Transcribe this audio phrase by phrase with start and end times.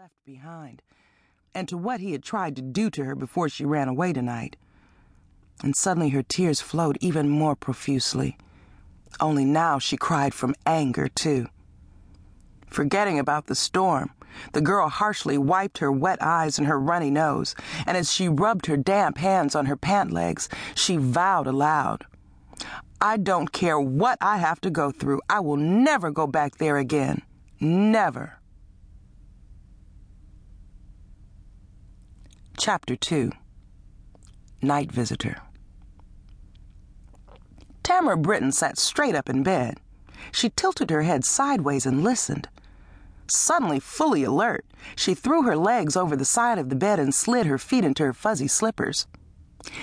[0.00, 0.80] left behind
[1.54, 4.56] and to what he had tried to do to her before she ran away tonight.
[5.62, 8.38] And suddenly her tears flowed even more profusely.
[9.20, 11.48] Only now she cried from anger, too.
[12.66, 14.12] Forgetting about the storm,
[14.54, 17.54] the girl harshly wiped her wet eyes and her runny nose,
[17.86, 22.06] and as she rubbed her damp hands on her pant legs, she vowed aloud,
[23.02, 25.20] I don't care what I have to go through.
[25.28, 27.20] I will never go back there again.
[27.60, 28.39] Never.
[32.60, 33.32] Chapter 2
[34.60, 35.38] Night Visitor
[37.82, 39.78] Tamara Britton sat straight up in bed.
[40.30, 42.50] She tilted her head sideways and listened.
[43.28, 47.46] Suddenly, fully alert, she threw her legs over the side of the bed and slid
[47.46, 49.06] her feet into her fuzzy slippers.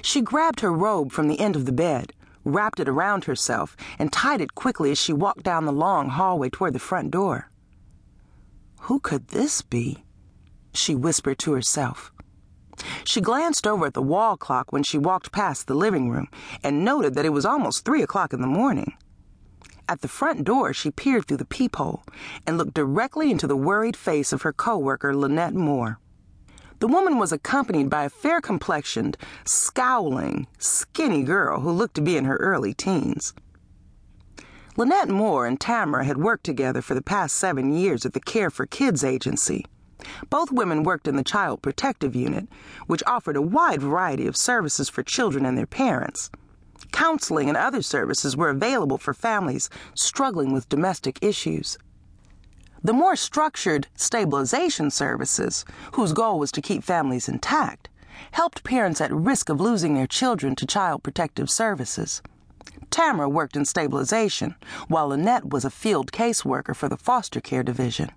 [0.00, 4.10] She grabbed her robe from the end of the bed, wrapped it around herself, and
[4.10, 7.50] tied it quickly as she walked down the long hallway toward the front door.
[8.84, 10.06] Who could this be?
[10.72, 12.11] She whispered to herself.
[13.04, 16.28] She glanced over at the wall clock when she walked past the living room
[16.62, 18.94] and noted that it was almost three o'clock in the morning.
[19.88, 22.02] At the front door, she peered through the peephole
[22.46, 25.98] and looked directly into the worried face of her coworker, Lynette Moore.
[26.78, 32.16] The woman was accompanied by a fair complexioned, scowling, skinny girl who looked to be
[32.16, 33.34] in her early teens.
[34.76, 38.50] Lynette Moore and Tamara had worked together for the past seven years at the Care
[38.50, 39.66] for Kids agency.
[40.30, 42.48] Both women worked in the Child Protective Unit,
[42.86, 46.30] which offered a wide variety of services for children and their parents.
[46.92, 51.78] Counseling and other services were available for families struggling with domestic issues.
[52.84, 57.88] The more structured stabilization services, whose goal was to keep families intact,
[58.32, 62.22] helped parents at risk of losing their children to Child Protective Services.
[62.90, 64.54] Tamara worked in stabilization,
[64.88, 68.10] while Lynette was a field caseworker for the foster care division.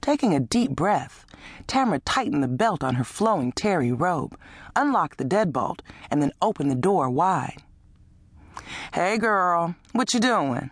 [0.00, 1.26] Taking a deep breath,
[1.66, 4.38] Tamara tightened the belt on her flowing terry robe,
[4.74, 7.62] unlocked the deadbolt, and then opened the door wide.
[8.92, 10.70] Hey, girl, what you doing?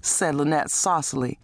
[0.00, 1.38] said Lynette saucily,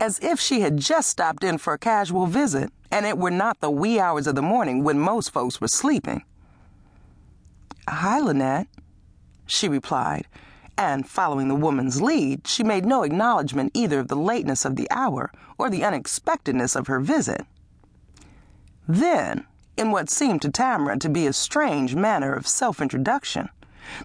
[0.00, 3.60] as if she had just stopped in for a casual visit and it were not
[3.60, 6.22] the wee hours of the morning when most folks were sleeping.
[7.88, 8.68] Hi, Lynette,
[9.46, 10.26] she replied,
[10.78, 14.88] and following the woman's lead, she made no acknowledgement either of the lateness of the
[14.92, 17.44] hour or the unexpectedness of her visit.
[18.86, 19.44] Then,
[19.76, 23.48] in what seemed to Tamara to be a strange manner of self introduction,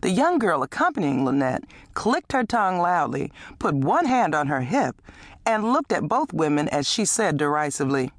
[0.01, 1.63] the young girl accompanying Lynette
[1.93, 4.99] clicked her tongue loudly, put one hand on her hip,
[5.45, 8.11] and looked at both women as she said derisively,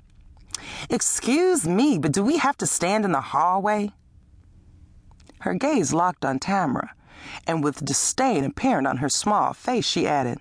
[0.88, 3.90] Excuse me, but do we have to stand in the hallway?
[5.40, 6.94] Her gaze locked on Tamara,
[7.46, 10.38] and with disdain apparent on her small face, she added,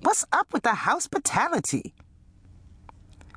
[0.00, 1.94] What's up with the hospitality?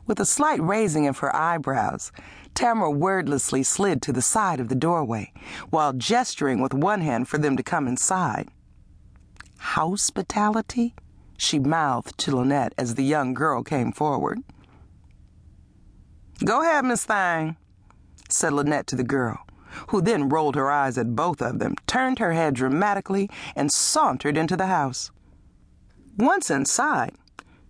[0.06, 2.12] With a slight raising of her eyebrows,
[2.54, 5.32] Tamara wordlessly slid to the side of the doorway
[5.70, 8.50] while gesturing with one hand for them to come inside.
[9.58, 10.94] Hospitality?
[11.38, 14.44] she mouthed to Lynette as the young girl came forward.
[16.46, 17.58] Go ahead, Miss Thang,
[18.30, 19.40] said Lynette to the girl,
[19.88, 24.38] who then rolled her eyes at both of them, turned her head dramatically, and sauntered
[24.38, 25.12] into the house.
[26.18, 27.14] Once inside,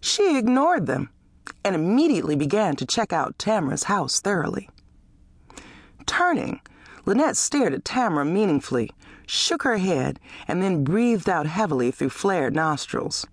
[0.01, 1.09] she ignored them
[1.63, 4.69] and immediately began to check out Tamara's house thoroughly.
[6.05, 6.59] Turning,
[7.05, 8.91] Lynette stared at Tamara meaningfully,
[9.25, 13.25] shook her head, and then breathed out heavily through flared nostrils.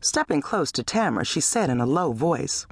[0.00, 2.66] Stepping close to Tamara, she said in a low voice,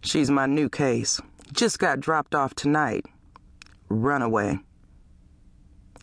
[0.00, 1.20] She's my new case.
[1.52, 3.06] Just got dropped off tonight.
[3.88, 4.60] Runaway.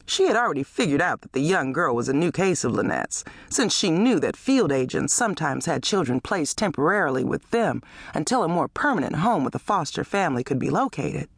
[0.06, 3.24] She had already figured out that the young girl was a new case of Lynette's,
[3.50, 7.82] since she knew that field agents sometimes had children placed temporarily with them
[8.14, 11.30] until a more permanent home with a foster family could be located.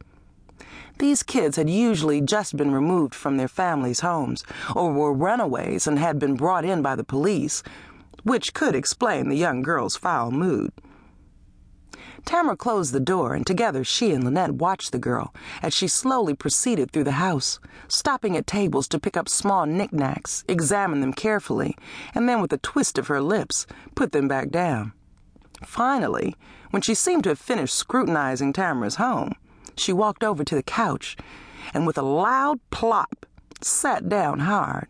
[0.98, 4.44] These kids had usually just been removed from their families' homes
[4.74, 7.62] or were runaways and had been brought in by the police,
[8.22, 10.72] which could explain the young girl's foul mood.
[12.24, 16.34] Tamara closed the door, and together she and Lynette watched the girl as she slowly
[16.34, 21.76] proceeded through the house, stopping at tables to pick up small knickknacks, examine them carefully,
[22.14, 24.92] and then, with a twist of her lips, put them back down.
[25.64, 26.34] Finally,
[26.70, 29.34] when she seemed to have finished scrutinizing Tamara's home,
[29.76, 31.16] she walked over to the couch
[31.72, 33.26] and, with a loud plop,
[33.60, 34.88] sat down hard.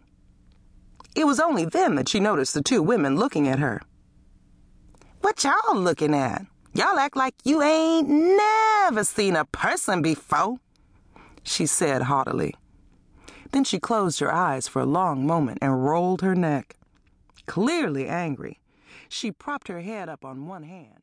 [1.14, 3.82] It was only then that she noticed the two women looking at her.
[5.20, 6.46] What y'all looking at?
[6.76, 10.56] Y'all act like you ain't never seen a person before,
[11.44, 12.52] she said haughtily.
[13.52, 16.74] Then she closed her eyes for a long moment and rolled her neck.
[17.46, 18.58] Clearly angry,
[19.08, 20.98] she propped her head up on one hand.